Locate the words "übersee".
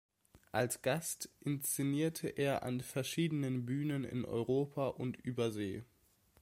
5.17-5.83